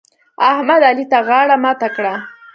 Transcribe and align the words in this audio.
احمد؛ 0.51 0.81
علي 0.89 1.05
ته 1.11 1.19
غاړه 1.27 1.55
ماته 1.63 1.87
کړه. 1.95 2.13